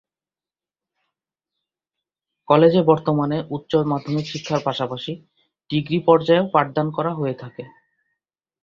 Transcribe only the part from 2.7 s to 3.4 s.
বর্তমানে